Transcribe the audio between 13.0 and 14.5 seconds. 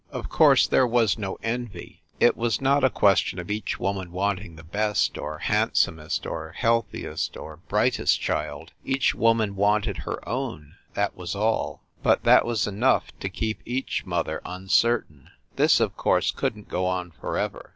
to keep each mother